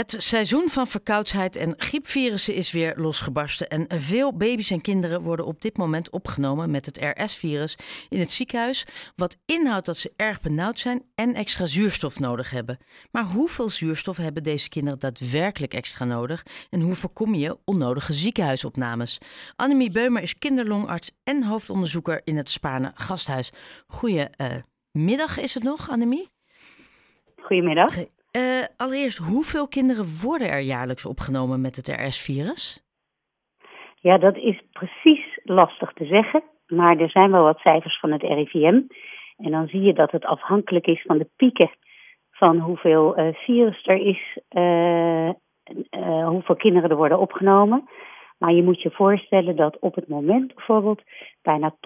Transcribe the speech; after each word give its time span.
Het 0.00 0.14
seizoen 0.18 0.68
van 0.68 0.86
verkoudheid 0.86 1.56
en 1.56 1.74
griepvirussen 1.76 2.54
is 2.54 2.72
weer 2.72 2.94
losgebarsten. 2.96 3.68
En 3.68 3.86
veel 3.88 4.36
baby's 4.36 4.70
en 4.70 4.80
kinderen 4.80 5.22
worden 5.22 5.46
op 5.46 5.62
dit 5.62 5.76
moment 5.76 6.10
opgenomen 6.10 6.70
met 6.70 6.86
het 6.86 7.14
RS-virus 7.16 7.78
in 8.08 8.18
het 8.18 8.32
ziekenhuis. 8.32 8.86
Wat 9.16 9.36
inhoudt 9.46 9.86
dat 9.86 9.96
ze 9.96 10.12
erg 10.16 10.40
benauwd 10.40 10.78
zijn 10.78 11.02
en 11.14 11.34
extra 11.34 11.66
zuurstof 11.66 12.18
nodig 12.18 12.50
hebben. 12.50 12.78
Maar 13.10 13.24
hoeveel 13.24 13.68
zuurstof 13.68 14.16
hebben 14.16 14.42
deze 14.42 14.68
kinderen 14.68 14.98
daadwerkelijk 14.98 15.74
extra 15.74 16.04
nodig? 16.04 16.46
En 16.70 16.80
hoe 16.80 16.94
voorkom 16.94 17.34
je 17.34 17.58
onnodige 17.64 18.12
ziekenhuisopnames? 18.12 19.18
Annemie 19.56 19.90
Beumer 19.90 20.22
is 20.22 20.38
kinderlongarts 20.38 21.10
en 21.24 21.44
hoofdonderzoeker 21.44 22.20
in 22.24 22.36
het 22.36 22.50
Spaarne 22.50 22.92
Gasthuis. 22.94 23.52
Goedemiddag 23.86 25.38
is 25.38 25.54
het 25.54 25.62
nog, 25.62 25.90
Annemie? 25.90 26.28
Goedemiddag. 27.36 27.96
Uh, 28.36 28.64
allereerst, 28.76 29.18
hoeveel 29.18 29.68
kinderen 29.68 30.06
worden 30.22 30.48
er 30.50 30.60
jaarlijks 30.60 31.06
opgenomen 31.06 31.60
met 31.60 31.76
het 31.76 31.88
RS-virus? 31.88 32.84
Ja, 34.00 34.18
dat 34.18 34.36
is 34.36 34.62
precies 34.72 35.40
lastig 35.44 35.92
te 35.92 36.04
zeggen. 36.04 36.42
Maar 36.66 36.96
er 36.96 37.10
zijn 37.10 37.30
wel 37.30 37.42
wat 37.42 37.58
cijfers 37.58 37.98
van 38.00 38.12
het 38.12 38.22
RIVM. 38.22 38.80
En 39.36 39.50
dan 39.50 39.66
zie 39.66 39.80
je 39.80 39.92
dat 39.92 40.10
het 40.10 40.24
afhankelijk 40.24 40.86
is 40.86 41.02
van 41.02 41.18
de 41.18 41.28
pieken 41.36 41.70
van 42.30 42.58
hoeveel 42.58 43.18
uh, 43.18 43.34
virus 43.34 43.86
er 43.86 44.00
is, 44.06 44.38
uh, 44.50 45.30
hoeveel 46.26 46.56
kinderen 46.56 46.90
er 46.90 46.96
worden 46.96 47.18
opgenomen. 47.18 47.88
Maar 48.38 48.52
je 48.52 48.62
moet 48.62 48.82
je 48.82 48.90
voorstellen 48.90 49.56
dat 49.56 49.78
op 49.78 49.94
het 49.94 50.08
moment 50.08 50.54
bijvoorbeeld 50.54 51.02
bijna 51.42 51.74
80% 51.74 51.76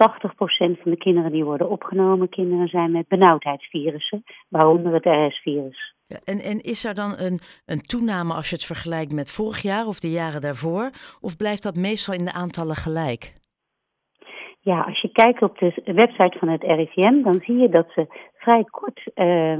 van 0.81 0.91
de 0.91 0.97
kinderen 0.97 1.31
die 1.31 1.43
worden 1.43 1.69
opgenomen, 1.69 2.29
kinderen 2.29 2.67
zijn 2.67 2.91
met 2.91 3.07
benauwdheidsvirussen, 3.07 4.23
waaronder 4.49 4.93
het 4.93 5.05
RS-virus. 5.05 5.94
Ja, 6.07 6.19
en, 6.23 6.39
en 6.39 6.61
is 6.61 6.85
er 6.85 6.93
dan 6.93 7.13
een, 7.17 7.39
een 7.65 7.81
toename 7.81 8.33
als 8.33 8.49
je 8.49 8.55
het 8.55 8.65
vergelijkt 8.65 9.13
met 9.13 9.31
vorig 9.31 9.61
jaar 9.61 9.87
of 9.87 9.99
de 9.99 10.09
jaren 10.09 10.41
daarvoor? 10.41 10.89
Of 11.21 11.37
blijft 11.37 11.63
dat 11.63 11.75
meestal 11.75 12.13
in 12.13 12.25
de 12.25 12.33
aantallen 12.33 12.75
gelijk? 12.75 13.33
Ja, 14.59 14.81
als 14.81 15.01
je 15.01 15.09
kijkt 15.11 15.41
op 15.41 15.57
de 15.57 15.81
website 15.85 16.37
van 16.39 16.47
het 16.47 16.63
RIVM, 16.63 17.21
dan 17.21 17.41
zie 17.41 17.57
je 17.57 17.69
dat 17.69 17.91
ze 17.91 18.07
vrij 18.33 18.63
kort 18.63 19.01
uh, 19.15 19.57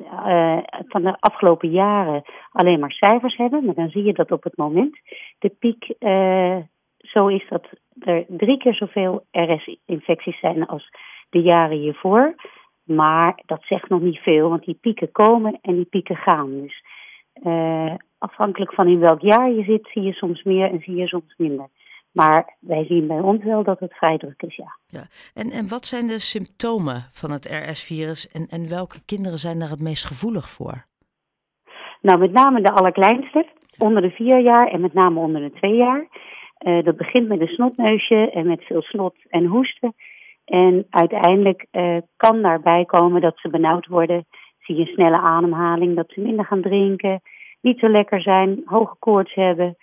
uh, 0.00 0.58
van 0.88 1.02
de 1.02 1.16
afgelopen 1.20 1.70
jaren 1.70 2.22
alleen 2.52 2.80
maar 2.80 2.92
cijfers 2.92 3.36
hebben. 3.36 3.64
Maar 3.64 3.74
dan 3.74 3.90
zie 3.90 4.04
je 4.04 4.12
dat 4.12 4.30
op 4.30 4.42
het 4.44 4.56
moment 4.56 4.98
de 5.38 5.48
piek 5.48 5.94
uh, 6.00 6.56
zo 6.98 7.26
is 7.26 7.48
dat 7.48 7.66
er 7.98 8.24
drie 8.28 8.58
keer 8.58 8.74
zoveel 8.74 9.24
RS-infecties 9.30 10.38
zijn 10.38 10.66
als 10.66 10.90
de 11.30 11.40
jaren 11.40 11.78
hiervoor. 11.78 12.34
Maar 12.88 13.40
dat 13.46 13.62
zegt 13.62 13.88
nog 13.88 14.00
niet 14.00 14.18
veel, 14.18 14.48
want 14.48 14.64
die 14.64 14.78
pieken 14.80 15.12
komen 15.12 15.58
en 15.62 15.74
die 15.74 15.84
pieken 15.84 16.16
gaan. 16.16 16.60
Dus 16.60 16.82
uh, 17.44 17.94
afhankelijk 18.18 18.74
van 18.74 18.86
in 18.86 19.00
welk 19.00 19.20
jaar 19.20 19.50
je 19.50 19.62
zit, 19.62 19.88
zie 19.92 20.02
je 20.02 20.12
soms 20.12 20.42
meer 20.42 20.70
en 20.70 20.80
zie 20.80 20.96
je 20.96 21.06
soms 21.06 21.34
minder. 21.36 21.68
Maar 22.12 22.56
wij 22.60 22.84
zien 22.84 23.06
bij 23.06 23.20
ons 23.20 23.44
wel 23.44 23.62
dat 23.62 23.80
het 23.80 23.94
vrij 23.94 24.18
druk 24.18 24.42
is, 24.42 24.56
ja. 24.56 24.76
ja. 24.86 25.06
En, 25.34 25.50
en 25.50 25.68
wat 25.68 25.86
zijn 25.86 26.06
de 26.06 26.18
symptomen 26.18 27.04
van 27.12 27.30
het 27.30 27.46
RS-virus 27.46 28.30
en, 28.30 28.46
en 28.48 28.68
welke 28.68 29.04
kinderen 29.04 29.38
zijn 29.38 29.58
daar 29.58 29.70
het 29.70 29.80
meest 29.80 30.04
gevoelig 30.04 30.48
voor? 30.48 30.84
Nou, 32.00 32.18
met 32.18 32.32
name 32.32 32.60
de 32.60 32.72
allerkleinste, 32.72 33.46
onder 33.78 34.02
de 34.02 34.10
vier 34.10 34.40
jaar 34.40 34.68
en 34.68 34.80
met 34.80 34.92
name 34.92 35.20
onder 35.20 35.40
de 35.40 35.52
twee 35.52 35.74
jaar. 35.74 36.06
Uh, 36.58 36.84
dat 36.84 36.96
begint 36.96 37.28
met 37.28 37.40
een 37.40 37.46
snotneusje 37.46 38.30
en 38.30 38.46
met 38.46 38.64
veel 38.64 38.82
snot 38.82 39.14
en 39.28 39.44
hoesten. 39.44 39.94
En 40.48 40.86
uiteindelijk 40.90 41.66
uh, 41.72 41.96
kan 42.16 42.42
daarbij 42.42 42.84
komen 42.84 43.20
dat 43.20 43.38
ze 43.38 43.48
benauwd 43.48 43.86
worden. 43.86 44.26
Zie 44.58 44.74
je 44.74 44.80
een 44.80 44.92
snelle 44.92 45.18
ademhaling, 45.18 45.96
dat 45.96 46.10
ze 46.10 46.20
minder 46.20 46.44
gaan 46.44 46.62
drinken, 46.62 47.20
niet 47.60 47.78
zo 47.78 47.88
lekker 47.88 48.20
zijn, 48.22 48.62
hoge 48.64 48.96
koorts 48.98 49.34
hebben. 49.34 49.76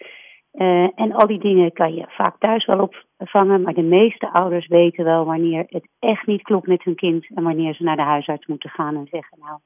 Uh, 0.54 0.88
en 0.96 1.12
al 1.12 1.28
die 1.28 1.40
dingen 1.40 1.72
kan 1.72 1.94
je 1.94 2.06
vaak 2.08 2.36
thuis 2.40 2.66
wel 2.66 2.90
opvangen, 3.18 3.62
maar 3.62 3.74
de 3.74 3.82
meeste 3.82 4.34
ouders 4.34 4.68
weten 4.68 5.04
wel 5.04 5.26
wanneer 5.26 5.64
het 5.68 5.88
echt 6.00 6.26
niet 6.26 6.42
klopt 6.42 6.68
met 6.68 6.84
hun 6.84 6.96
kind 6.96 7.28
en 7.36 7.44
wanneer 7.44 7.74
ze 7.74 7.84
naar 7.84 7.98
de 7.98 8.06
huisarts 8.06 8.46
moeten 8.46 8.70
gaan 8.70 8.96
en 8.96 9.08
zeggen, 9.12 9.38
nou, 9.40 9.60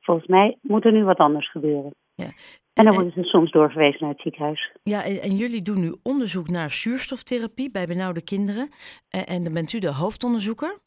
volgens 0.00 0.26
mij 0.26 0.56
moet 0.62 0.84
er 0.84 0.92
nu 0.92 1.04
wat 1.04 1.18
anders 1.18 1.50
gebeuren. 1.50 1.94
Ja. 2.14 2.28
En 2.76 2.84
dan 2.84 2.94
worden 2.94 3.12
ze 3.12 3.22
soms 3.22 3.50
doorverwezen 3.50 3.98
naar 4.00 4.10
het 4.10 4.20
ziekenhuis. 4.20 4.72
Ja, 4.82 5.04
en, 5.04 5.22
en, 5.22 5.36
jullie 5.36 5.62
doen 5.62 5.80
nu 5.80 5.94
onderzoek 6.02 6.48
naar 6.48 6.70
zuurstoftherapie 6.70 7.70
bij 7.70 7.86
benauwde 7.86 8.24
kinderen. 8.24 8.68
En, 9.10 9.26
en 9.26 9.44
dan 9.44 9.52
bent 9.52 9.72
u 9.72 9.78
de 9.78 9.92
hoofdonderzoeker. 9.92 10.78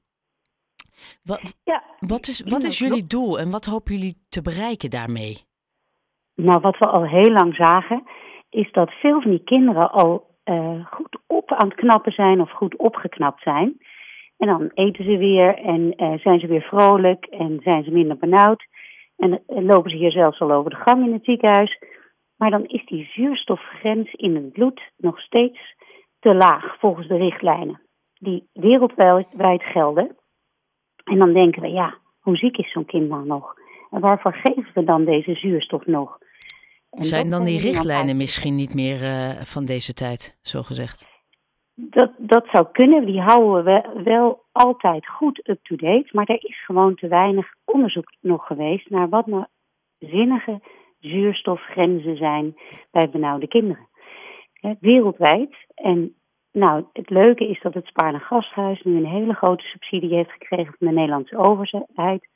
Wat, 1.24 1.42
ja, 1.64 1.84
wat 2.00 2.28
is, 2.28 2.42
wat 2.42 2.64
is 2.64 2.80
jullie 2.80 3.08
doel 3.08 3.40
en 3.40 3.52
wat 3.52 3.66
hopen 3.66 3.94
jullie 3.94 4.18
te 4.30 4.42
bereiken 4.42 4.90
daarmee? 4.90 5.38
Nou, 6.36 6.60
wat 6.62 6.78
we 6.78 6.86
al 6.86 7.06
heel 7.06 7.32
lang 7.32 7.56
zagen, 7.56 8.04
is 8.50 8.72
dat 8.72 8.92
veel 8.92 9.22
van 9.22 9.32
die 9.32 9.44
kinderen 9.44 9.92
al 9.92 10.28
uh, 10.46 10.86
goed 10.86 11.18
op 11.28 11.52
aan 11.52 11.68
het 11.68 11.78
knappen 11.78 12.12
zijn 12.12 12.42
of 12.42 12.52
goed 12.52 12.76
opgeknapt 12.76 13.42
zijn. 13.42 13.78
En 14.38 14.48
dan 14.48 14.72
eten 14.74 15.06
ze 15.06 15.18
weer 15.18 15.56
en 15.56 15.94
uh, 16.04 16.20
zijn 16.20 16.40
ze 16.40 16.48
weer 16.48 16.62
vrolijk 16.62 17.26
en 17.26 17.60
zijn 17.64 17.84
ze 17.84 17.92
minder 17.92 18.18
benauwd. 18.18 18.68
En 19.20 19.66
lopen 19.66 19.92
ze 19.92 19.98
hier 19.98 20.12
zelfs 20.12 20.40
al 20.40 20.52
over 20.52 20.70
de 20.70 20.76
gang 20.76 21.06
in 21.06 21.14
het 21.14 21.24
ziekenhuis. 21.24 21.80
Maar 22.36 22.50
dan 22.50 22.66
is 22.66 22.86
die 22.86 23.10
zuurstofgrens 23.14 24.14
in 24.14 24.36
het 24.36 24.52
bloed 24.52 24.82
nog 24.98 25.20
steeds 25.20 25.60
te 26.20 26.36
laag 26.36 26.80
volgens 26.80 27.08
de 27.08 27.18
richtlijnen. 27.18 27.82
Die 28.14 28.50
wereldwijd 28.54 29.64
gelden. 29.64 30.18
En 31.04 31.18
dan 31.18 31.34
denken 31.34 31.62
we, 31.62 31.68
ja, 31.68 31.98
hoe 32.20 32.38
ziek 32.38 32.58
is 32.58 32.72
zo'n 32.72 32.86
kind 32.86 33.10
nou 33.10 33.26
nog? 33.26 33.54
En 33.92 34.00
waarvoor 34.00 34.34
geven 34.34 34.72
we 34.74 34.84
dan 34.84 35.06
deze 35.06 35.34
zuurstof 35.34 35.86
nog? 35.86 36.18
En 36.90 37.04
Zijn 37.04 37.30
dan 37.30 37.44
die 37.44 37.60
richtlijnen 37.60 38.18
misschien 38.18 38.56
niet 38.56 38.74
meer 38.74 39.02
uh, 39.02 39.42
van 39.42 39.66
deze 39.66 39.94
tijd, 39.94 40.38
zo 40.42 40.62
gezegd? 40.62 41.09
Dat, 41.82 42.12
dat 42.18 42.48
zou 42.52 42.68
kunnen. 42.72 43.06
Die 43.06 43.22
houden 43.22 43.64
we 43.64 44.02
wel 44.04 44.44
altijd 44.52 45.08
goed 45.08 45.48
up-to-date. 45.50 46.10
Maar 46.12 46.26
er 46.26 46.44
is 46.44 46.66
gewoon 46.66 46.96
te 46.96 47.08
weinig 47.08 47.54
onderzoek 47.66 48.14
nog 48.22 48.48
geweest 48.48 48.90
naar 48.90 49.10
wat 49.10 49.26
nou 49.26 49.46
zinnige 50.00 50.62
zuurstofgrenzen 51.00 52.18
zijn 52.18 52.56
bij 52.92 53.10
benauwde 53.10 53.48
kinderen. 53.48 53.88
Wereldwijd. 54.80 55.56
En 55.76 56.14
nou, 56.52 56.86
het 56.94 57.10
leuke 57.10 57.48
is 57.48 57.62
dat 57.62 57.74
het 57.74 57.86
Spaarne 57.86 58.20
Gasthuis 58.20 58.82
nu 58.84 58.98
een 58.98 59.06
hele 59.06 59.34
grote 59.34 59.64
subsidie 59.64 60.16
heeft 60.16 60.32
gekregen 60.32 60.76
van 60.78 60.88
de 60.88 60.94
Nederlandse 60.94 61.38
overheid 61.38 62.28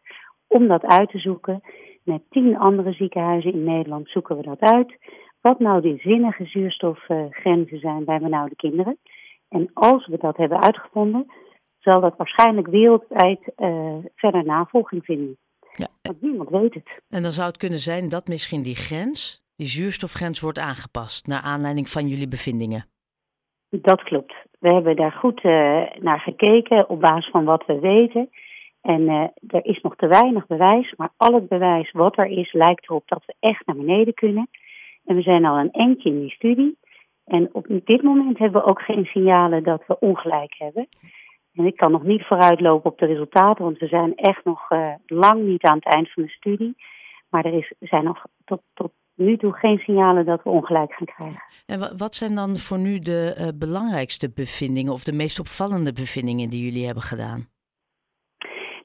om 0.48 0.68
dat 0.68 0.86
uit 0.86 1.10
te 1.10 1.20
zoeken. 1.20 1.62
Met 2.04 2.22
tien 2.30 2.58
andere 2.58 2.92
ziekenhuizen 2.92 3.54
in 3.54 3.64
Nederland 3.64 4.10
zoeken 4.10 4.38
we 4.38 4.44
dat 4.44 4.60
uit. 4.60 4.98
Wat 5.42 5.60
nou 5.60 5.82
de 5.82 5.98
zinnige 5.98 6.46
zuurstofgrenzen 6.46 7.80
zijn 7.80 8.06
bij 8.06 8.20
benauwde 8.20 8.56
kinderen. 8.56 8.98
En 9.54 9.70
als 9.74 10.08
we 10.08 10.18
dat 10.18 10.38
hebben 10.38 10.62
uitgevonden, 10.62 11.32
zal 11.80 12.02
dat 12.02 12.18
waarschijnlijk 12.18 12.68
wereldwijd 12.68 13.52
uh, 13.58 13.96
verder 14.16 14.46
navolging 14.46 15.06
vinden. 15.06 15.38
Ja. 15.74 15.88
Want 16.02 16.22
niemand 16.22 16.50
weet 16.50 16.74
het. 16.74 17.02
En 17.10 17.24
dan 17.24 17.32
zou 17.32 17.48
het 17.48 17.58
kunnen 17.58 17.80
zijn 17.80 18.10
dat 18.10 18.28
misschien 18.28 18.62
die 18.62 18.76
grens, 18.76 19.44
die 19.56 19.68
zuurstofgrens, 19.68 20.40
wordt 20.40 20.60
aangepast 20.60 21.28
naar 21.28 21.42
aanleiding 21.42 21.90
van 21.90 22.08
jullie 22.08 22.28
bevindingen. 22.28 22.86
Dat 23.70 24.04
klopt. 24.04 24.34
We 24.60 24.74
hebben 24.74 24.96
daar 24.96 25.12
goed 25.12 25.44
uh, 25.44 25.52
naar 26.00 26.20
gekeken 26.20 26.90
op 26.90 27.00
basis 27.00 27.32
van 27.32 27.46
wat 27.46 27.66
we 27.66 27.80
weten. 27.80 28.30
En 28.82 29.02
uh, 29.10 29.28
er 29.48 29.66
is 29.66 29.82
nog 29.82 29.96
te 29.96 30.08
weinig 30.08 30.48
bewijs, 30.48 30.94
maar 30.98 31.14
al 31.18 31.34
het 31.34 31.48
bewijs 31.48 31.92
wat 31.92 32.18
er 32.18 32.28
is 32.28 32.54
lijkt 32.54 32.90
erop 32.90 33.08
dat 33.08 33.24
we 33.26 33.36
echt 33.40 33.66
naar 33.66 33.76
beneden 33.76 34.14
kunnen. 34.14 34.50
En 35.06 35.16
we 35.16 35.22
zijn 35.22 35.46
al 35.46 35.58
een 35.58 35.72
eindje 35.72 36.10
in 36.10 36.20
die 36.20 36.32
studie. 36.32 36.78
En 37.26 37.50
op 37.52 37.68
dit 37.86 38.02
moment 38.02 38.38
hebben 38.38 38.62
we 38.62 38.68
ook 38.68 38.82
geen 38.82 39.06
signalen 39.06 39.64
dat 39.64 39.84
we 39.88 40.00
ongelijk 40.00 40.56
hebben. 40.58 40.88
En 41.54 41.66
ik 41.66 41.78
kan 41.78 41.92
nog 41.92 42.04
niet 42.04 42.26
vooruitlopen 42.26 42.92
op 42.92 42.98
de 42.98 43.06
resultaten, 43.06 43.64
want 43.64 43.78
we 43.78 43.88
zijn 43.88 44.16
echt 44.16 44.46
nog 44.46 44.72
uh, 44.72 44.94
lang 45.06 45.44
niet 45.44 45.64
aan 45.64 45.76
het 45.76 45.94
eind 45.94 46.12
van 46.12 46.24
de 46.24 46.30
studie. 46.30 46.76
Maar 47.30 47.46
er 47.46 47.54
is, 47.54 47.74
zijn 47.80 48.04
nog 48.04 48.26
tot, 48.46 48.62
tot 48.74 48.92
nu 49.16 49.38
toe 49.38 49.54
geen 49.54 49.78
signalen 49.78 50.26
dat 50.26 50.44
we 50.44 50.50
ongelijk 50.50 50.94
gaan 50.94 51.08
krijgen. 51.16 51.44
En 51.66 51.98
wat 51.98 52.16
zijn 52.16 52.36
dan 52.36 52.58
voor 52.58 52.80
nu 52.80 53.00
de 53.00 53.36
uh, 53.38 53.48
belangrijkste 53.60 54.32
bevindingen 54.36 54.94
of 54.94 55.04
de 55.04 55.14
meest 55.14 55.40
opvallende 55.40 55.94
bevindingen 55.94 56.50
die 56.50 56.64
jullie 56.64 56.86
hebben 56.86 57.04
gedaan? 57.04 57.48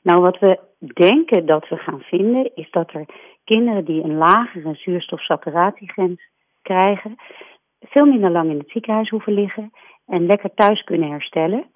Nou, 0.02 0.20
wat 0.20 0.38
we 0.38 0.60
denken 0.94 1.46
dat 1.46 1.68
we 1.68 1.76
gaan 1.76 2.00
vinden, 2.00 2.50
is 2.54 2.70
dat 2.70 2.94
er 2.94 3.06
kinderen 3.44 3.84
die 3.84 4.02
een 4.02 4.16
lagere 4.16 4.74
zuurstofsaturatiegrens 4.74 6.22
krijgen, 6.62 7.16
veel 7.80 8.06
minder 8.06 8.30
lang 8.30 8.50
in 8.50 8.58
het 8.58 8.70
ziekenhuis 8.70 9.08
hoeven 9.08 9.32
liggen 9.32 9.70
en 10.06 10.26
lekker 10.26 10.54
thuis 10.54 10.82
kunnen 10.82 11.10
herstellen. 11.10 11.70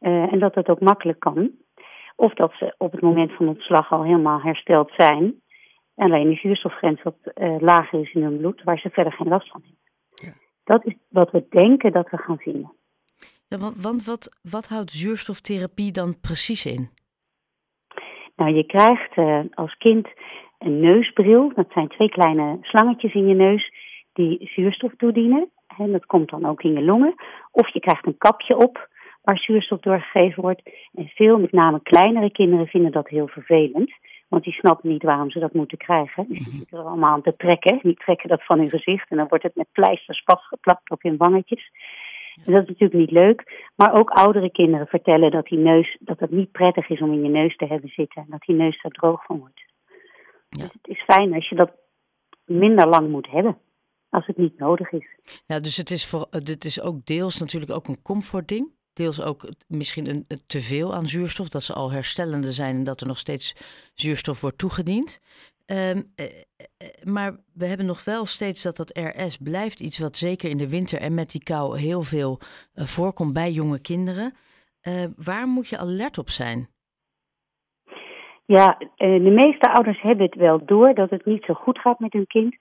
Uh, 0.00 0.32
en 0.32 0.38
dat 0.38 0.54
het 0.54 0.68
ook 0.68 0.80
makkelijk 0.80 1.20
kan. 1.20 1.50
Of 2.16 2.34
dat 2.34 2.52
ze 2.58 2.74
op 2.78 2.92
het 2.92 3.00
moment 3.00 3.32
van 3.32 3.48
ontslag 3.48 3.90
al 3.92 4.04
helemaal 4.04 4.40
hersteld 4.40 4.92
zijn. 4.96 5.40
Alleen 5.94 6.28
die 6.28 6.38
zuurstofgrens 6.38 7.02
wat 7.02 7.16
uh, 7.34 7.56
lager 7.60 8.00
is 8.00 8.12
in 8.12 8.22
hun 8.22 8.38
bloed, 8.38 8.62
waar 8.62 8.78
ze 8.78 8.90
verder 8.90 9.12
geen 9.12 9.28
last 9.28 9.50
van 9.50 9.62
hebben. 9.62 9.78
Ja. 10.14 10.32
Dat 10.64 10.86
is 10.86 10.94
wat 11.08 11.30
we 11.30 11.46
denken 11.48 11.92
dat 11.92 12.10
we 12.10 12.16
gaan 12.16 12.38
vinden. 12.38 12.72
Ja, 13.48 13.58
want, 13.58 13.82
want 13.82 14.04
wat, 14.04 14.40
wat 14.50 14.68
houdt 14.68 14.90
zuurstoftherapie 14.90 15.92
dan 15.92 16.20
precies 16.20 16.66
in? 16.66 16.88
Nou, 18.36 18.54
je 18.54 18.66
krijgt 18.66 19.16
uh, 19.16 19.40
als 19.54 19.76
kind 19.76 20.08
een 20.58 20.80
neusbril. 20.80 21.52
Dat 21.54 21.66
zijn 21.72 21.88
twee 21.88 22.08
kleine 22.08 22.58
slangetjes 22.62 23.14
in 23.14 23.26
je 23.26 23.34
neus 23.34 23.72
die 24.18 24.50
zuurstof 24.54 24.92
toedienen. 24.96 25.50
En 25.76 25.92
dat 25.92 26.06
komt 26.06 26.30
dan 26.30 26.44
ook 26.44 26.62
in 26.62 26.72
je 26.72 26.82
longen. 26.82 27.14
Of 27.50 27.68
je 27.72 27.80
krijgt 27.80 28.06
een 28.06 28.18
kapje 28.18 28.56
op 28.56 28.88
waar 29.22 29.38
zuurstof 29.38 29.80
doorgegeven 29.80 30.42
wordt. 30.42 30.62
En 30.94 31.08
veel, 31.08 31.38
met 31.38 31.52
name 31.52 31.82
kleinere 31.82 32.30
kinderen, 32.30 32.66
vinden 32.66 32.92
dat 32.92 33.08
heel 33.08 33.28
vervelend. 33.28 33.92
Want 34.28 34.44
die 34.44 34.52
snappen 34.52 34.88
niet 34.88 35.02
waarom 35.02 35.30
ze 35.30 35.38
dat 35.38 35.52
moeten 35.52 35.78
krijgen. 35.78 36.26
Dus 36.28 36.44
die 36.44 36.58
zitten 36.58 36.78
er 36.78 36.84
allemaal 36.84 37.12
aan 37.12 37.22
te 37.22 37.36
trekken. 37.36 37.78
Die 37.82 37.94
trekken 37.94 38.28
dat 38.28 38.44
van 38.44 38.58
hun 38.58 38.70
gezicht. 38.70 39.10
En 39.10 39.16
dan 39.16 39.28
wordt 39.28 39.44
het 39.44 39.54
met 39.54 39.72
pleisters 39.72 40.22
vastgeplakt 40.24 40.90
op 40.90 41.02
hun 41.02 41.16
wangetjes. 41.16 41.70
En 42.44 42.52
dat 42.52 42.62
is 42.62 42.68
natuurlijk 42.68 43.00
niet 43.00 43.10
leuk. 43.10 43.68
Maar 43.76 43.94
ook 43.94 44.10
oudere 44.10 44.50
kinderen 44.50 44.86
vertellen 44.86 45.30
dat 45.30 45.46
die 45.46 45.58
neus, 45.58 45.96
dat 46.00 46.20
het 46.20 46.30
niet 46.30 46.52
prettig 46.52 46.88
is 46.88 47.00
om 47.00 47.12
in 47.12 47.22
je 47.22 47.40
neus 47.40 47.56
te 47.56 47.66
hebben 47.66 47.88
zitten. 47.88 48.22
En 48.22 48.30
dat 48.30 48.40
die 48.40 48.56
neus 48.56 48.82
daar 48.82 48.92
droog 48.92 49.24
van 49.24 49.38
wordt. 49.38 49.62
Ja. 50.48 50.62
Dus 50.62 50.72
het 50.72 50.88
is 50.96 51.02
fijn 51.02 51.34
als 51.34 51.48
je 51.48 51.54
dat 51.54 51.70
minder 52.44 52.88
lang 52.88 53.08
moet 53.08 53.30
hebben. 53.30 53.58
Als 54.10 54.26
het 54.26 54.36
niet 54.36 54.58
nodig 54.58 54.92
is. 54.92 55.06
Ja, 55.46 55.60
dus 55.60 55.76
het 55.76 55.90
is, 55.90 56.06
voor, 56.06 56.26
dit 56.42 56.64
is 56.64 56.80
ook 56.80 57.06
deels 57.06 57.38
natuurlijk 57.38 57.72
ook 57.72 57.88
een 57.88 58.02
comfortding 58.02 58.76
deels 58.98 59.22
ook 59.22 59.48
misschien 59.68 60.08
een, 60.08 60.24
een 60.28 60.46
teveel 60.46 60.94
aan 60.94 61.06
zuurstof, 61.06 61.48
dat 61.48 61.62
ze 61.62 61.72
al 61.72 61.92
herstellende 61.92 62.52
zijn 62.52 62.76
en 62.76 62.84
dat 62.84 63.00
er 63.00 63.06
nog 63.06 63.18
steeds 63.18 63.46
zuurstof 63.94 64.40
wordt 64.40 64.58
toegediend. 64.58 65.20
Um, 65.66 66.14
maar 67.14 67.36
we 67.54 67.66
hebben 67.66 67.86
nog 67.86 68.04
wel 68.04 68.26
steeds 68.26 68.62
dat 68.62 68.76
dat 68.76 68.98
RS 68.98 69.36
blijft 69.36 69.80
iets 69.80 69.98
wat 69.98 70.16
zeker 70.16 70.50
in 70.50 70.56
de 70.56 70.68
winter 70.68 71.00
en 71.00 71.14
met 71.14 71.30
die 71.30 71.42
kou 71.42 71.78
heel 71.78 72.02
veel 72.02 72.38
uh, 72.40 72.84
voorkomt 72.84 73.32
bij 73.32 73.50
jonge 73.50 73.80
kinderen. 73.80 74.34
Waar 75.16 75.46
moet 75.46 75.68
je 75.68 75.78
alert 75.78 76.18
op 76.18 76.28
zijn? 76.28 76.68
Ja, 78.44 78.78
de 78.96 79.40
meeste 79.44 79.72
ouders 79.72 80.00
hebben 80.00 80.26
het 80.26 80.34
wel 80.34 80.64
door 80.64 80.94
dat 80.94 81.10
het 81.10 81.24
niet 81.24 81.44
zo 81.44 81.54
goed 81.54 81.78
gaat 81.78 81.98
met 81.98 82.12
hun 82.12 82.26
kind. 82.26 82.56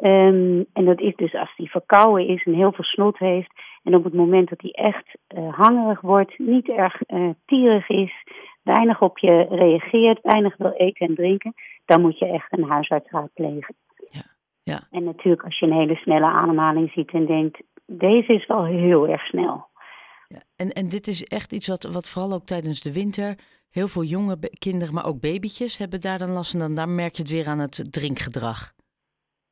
Um, 0.00 0.66
en 0.72 0.84
dat 0.84 1.00
is 1.00 1.16
dus 1.16 1.34
als 1.34 1.56
die 1.56 1.70
verkouden 1.70 2.28
is 2.28 2.42
en 2.44 2.54
heel 2.54 2.72
veel 2.72 2.84
snot 2.84 3.18
heeft. 3.18 3.52
En 3.82 3.94
op 3.94 4.04
het 4.04 4.14
moment 4.14 4.48
dat 4.48 4.60
hij 4.60 4.70
echt 4.70 5.16
uh, 5.28 5.54
hangerig 5.54 6.00
wordt, 6.00 6.38
niet 6.38 6.68
erg 6.68 7.00
uh, 7.06 7.30
tierig 7.46 7.88
is, 7.88 8.12
weinig 8.62 9.00
op 9.00 9.18
je 9.18 9.46
reageert, 9.50 10.20
weinig 10.22 10.56
wil 10.56 10.72
eten 10.72 11.06
en 11.06 11.14
drinken, 11.14 11.54
dan 11.84 12.00
moet 12.00 12.18
je 12.18 12.26
echt 12.26 12.58
een 12.58 12.68
huisarts 12.68 13.10
raadplegen. 13.10 13.74
Ja. 14.10 14.22
Ja. 14.62 14.80
En 14.90 15.04
natuurlijk 15.04 15.44
als 15.44 15.58
je 15.58 15.66
een 15.66 15.78
hele 15.78 15.94
snelle 15.96 16.26
ademhaling 16.26 16.90
ziet 16.90 17.10
en 17.10 17.26
denkt, 17.26 17.62
deze 17.86 18.32
is 18.32 18.46
wel 18.46 18.64
heel 18.64 19.08
erg 19.08 19.22
snel. 19.22 19.68
Ja. 20.28 20.42
En, 20.56 20.72
en 20.72 20.88
dit 20.88 21.06
is 21.06 21.24
echt 21.24 21.52
iets 21.52 21.66
wat, 21.66 21.82
wat 21.92 22.08
vooral 22.08 22.32
ook 22.32 22.44
tijdens 22.44 22.80
de 22.80 22.92
winter 22.92 23.38
heel 23.70 23.88
veel 23.88 24.04
jonge 24.04 24.38
kinderen, 24.58 24.94
maar 24.94 25.06
ook 25.06 25.20
babytjes 25.20 25.78
hebben 25.78 26.00
daar 26.00 26.18
dan 26.18 26.30
last 26.30 26.50
van. 26.50 26.60
Dan 26.60 26.74
daar 26.74 26.88
merk 26.88 27.14
je 27.14 27.22
het 27.22 27.30
weer 27.30 27.46
aan 27.46 27.58
het 27.58 27.92
drinkgedrag. 27.92 28.72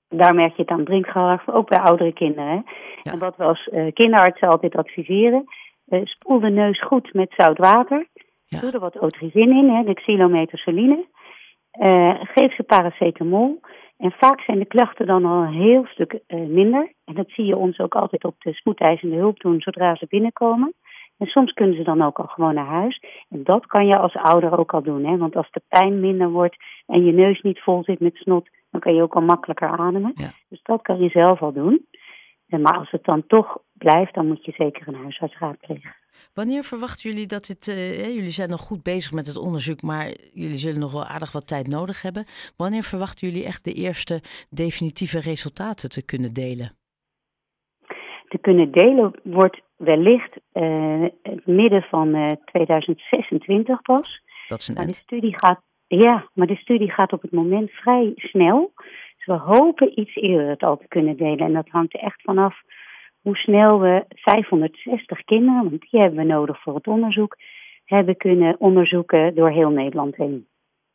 Daar 0.09 0.35
merk 0.35 0.57
je 0.57 0.63
het 0.63 0.71
aan 0.71 0.85
drinkgedrag, 0.85 1.49
ook 1.49 1.69
bij 1.69 1.79
oudere 1.79 2.13
kinderen. 2.13 2.65
Ja. 3.03 3.13
En 3.13 3.19
wat 3.19 3.37
we 3.37 3.45
als 3.45 3.67
uh, 3.73 3.93
kinderartsen 3.93 4.49
altijd 4.49 4.77
adviseren, 4.77 5.45
uh, 5.89 6.01
spoel 6.05 6.41
de 6.41 6.51
neus 6.51 6.83
goed 6.83 7.15
met 7.15 7.35
zout 7.37 7.59
water. 7.59 8.07
Ja. 8.45 8.61
Doe 8.61 8.71
er 8.71 8.81
wat 8.81 8.99
otrivin 8.99 9.51
in, 9.51 9.69
hè, 9.71 9.85
de 9.85 9.95
xylometazoline. 9.95 11.07
Uh, 11.81 12.15
geef 12.21 12.55
ze 12.55 12.63
paracetamol. 12.63 13.61
En 13.97 14.13
vaak 14.13 14.41
zijn 14.41 14.59
de 14.59 14.67
klachten 14.67 15.07
dan 15.07 15.25
al 15.25 15.43
een 15.43 15.53
heel 15.53 15.87
stuk 15.87 16.21
minder. 16.27 16.93
En 17.05 17.15
dat 17.15 17.31
zie 17.31 17.45
je 17.45 17.57
ons 17.57 17.79
ook 17.79 17.95
altijd 17.95 18.25
op 18.25 18.35
de 18.39 18.53
spoedeisende 18.53 19.17
hulp 19.17 19.41
doen 19.41 19.61
zodra 19.61 19.95
ze 19.95 20.07
binnenkomen. 20.09 20.75
En 21.19 21.27
soms 21.27 21.53
kunnen 21.53 21.77
ze 21.77 21.83
dan 21.83 22.03
ook 22.03 22.19
al 22.19 22.27
gewoon 22.27 22.55
naar 22.55 22.67
huis. 22.67 23.03
En 23.29 23.45
dat 23.45 23.67
kan 23.67 23.87
je 23.87 23.99
als 23.99 24.15
ouder 24.15 24.59
ook 24.59 24.75
al 24.75 24.83
doen. 24.83 25.05
Hè? 25.05 25.17
Want 25.17 25.37
als 25.37 25.51
de 25.51 25.63
pijn 25.69 26.01
minder 26.01 26.31
wordt 26.31 26.57
en 26.87 27.05
je 27.05 27.13
neus 27.13 27.41
niet 27.41 27.61
vol 27.61 27.85
zit 27.85 28.01
met 28.01 28.17
snot, 28.17 28.49
dan 28.71 28.81
kan 28.81 28.95
je 28.95 29.03
ook 29.03 29.15
al 29.15 29.23
makkelijker 29.23 29.69
ademen. 29.69 30.13
Ja. 30.15 30.33
Dus 30.49 30.63
dat 30.63 30.83
kan 30.83 30.99
je 30.99 31.09
zelf 31.09 31.43
al 31.43 31.53
doen. 31.53 31.87
En 32.49 32.61
maar 32.61 32.79
als 32.79 32.91
het 32.91 33.05
dan 33.05 33.27
toch 33.27 33.59
blijft, 33.73 34.15
dan 34.15 34.27
moet 34.27 34.45
je 34.45 34.53
zeker 34.53 34.89
een 34.89 34.95
huisarts 34.95 35.39
raadplegen. 35.39 35.95
Wanneer 36.35 36.65
verwachten 36.65 37.11
jullie 37.11 37.27
dat 37.27 37.47
dit... 37.47 37.67
Uh, 37.67 38.05
jullie 38.05 38.31
zijn 38.31 38.49
nog 38.49 38.61
goed 38.61 38.83
bezig 38.83 39.13
met 39.13 39.27
het 39.27 39.37
onderzoek, 39.37 39.83
maar 39.83 40.15
jullie 40.33 40.57
zullen 40.57 40.81
nog 40.81 40.93
wel 40.93 41.05
aardig 41.05 41.33
wat 41.33 41.47
tijd 41.47 41.67
nodig 41.67 42.03
hebben. 42.03 42.27
Wanneer 42.57 42.83
verwachten 42.83 43.29
jullie 43.29 43.45
echt 43.45 43.65
de 43.65 43.73
eerste 43.73 44.21
definitieve 44.51 45.21
resultaten 45.21 45.89
te 45.89 46.05
kunnen 46.05 46.35
delen? 46.35 46.73
Te 48.29 48.39
kunnen 48.41 48.73
delen 48.73 49.21
wordt 49.23 49.61
wellicht 49.77 50.37
uh, 50.53 51.07
het 51.23 51.47
midden 51.47 51.83
van 51.83 52.15
uh, 52.15 52.27
2026 52.45 53.83
pas. 53.83 54.23
Dat 54.49 54.59
is 54.59 54.69
een 54.69 54.75
maar 54.75 54.87
de 54.87 54.93
studie 54.93 55.35
gaat, 55.39 55.63
Ja, 55.89 56.29
maar 56.35 56.47
de 56.47 56.57
studie 56.57 56.93
gaat 56.93 57.13
op 57.13 57.23
het 57.23 57.33
moment 57.33 57.71
vrij 57.71 58.13
snel. 58.17 58.73
Dus 59.17 59.27
we 59.27 59.33
hopen 59.33 60.01
iets 60.01 60.15
eerder 60.15 60.49
het 60.49 60.63
al 60.63 60.77
te 60.77 60.89
kunnen 60.89 61.17
delen. 61.17 61.47
En 61.47 61.53
dat 61.53 61.69
hangt 61.69 61.95
er 61.95 62.01
echt 62.01 62.23
vanaf 62.23 62.63
hoe 63.21 63.37
snel 63.37 63.81
we 63.81 64.05
560 64.09 65.25
kinderen, 65.25 65.71
want 65.71 65.81
die 65.91 66.01
hebben 66.01 66.19
we 66.19 66.25
nodig 66.25 66.63
voor 66.63 66.75
het 66.75 66.87
onderzoek, 66.87 67.37
hebben 67.85 68.17
kunnen 68.17 68.61
onderzoeken 68.61 69.35
door 69.35 69.51
heel 69.51 69.71
Nederland 69.71 70.17
heen. 70.17 70.47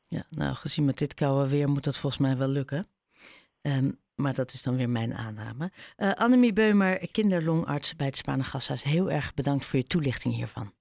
Ja, 0.08 0.24
nou 0.30 0.56
gezien 0.56 0.86
met 0.86 0.98
dit 0.98 1.14
koude 1.14 1.50
weer 1.50 1.70
moet 1.70 1.84
dat 1.84 1.98
volgens 1.98 2.22
mij 2.22 2.38
wel 2.38 2.48
lukken. 2.48 2.88
Um, 3.62 3.98
maar 4.16 4.34
dat 4.34 4.54
is 4.54 4.64
dan 4.64 4.76
weer 4.76 4.90
mijn 4.90 5.14
aanname. 5.14 5.72
Uh, 5.98 6.12
Annemie 6.12 6.54
Beumer, 6.54 7.12
kinderlongarts 7.12 7.96
bij 7.96 8.06
het 8.06 8.24
Gasthuis. 8.26 8.84
Heel 8.84 9.12
erg 9.12 9.34
bedankt 9.34 9.66
voor 9.66 9.80
je 9.80 9.86
toelichting 9.86 10.34
hiervan. 10.34 10.72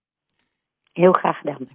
Heel 0.93 1.13
graag 1.13 1.39
gedaan. 1.39 1.69